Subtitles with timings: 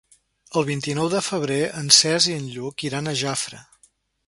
[0.59, 3.63] El vint-i-nou de febrer en Cesc i en Lluc iran a Jafre.